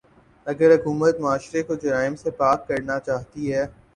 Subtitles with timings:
[0.47, 3.65] اگر حکومت معاشرے کو جرائم سے پاک کرنا چاہتی ہے۔